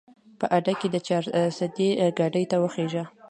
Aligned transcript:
په 0.39 0.45
اډه 0.57 0.73
کښې 0.79 0.89
د 0.91 0.97
چارسدې 1.07 1.89
ګاډي 2.17 2.43
ته 2.51 2.57
وخېژه 2.63 3.03